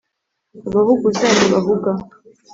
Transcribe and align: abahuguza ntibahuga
abahuguza 0.67 1.25
ntibahuga 1.35 1.91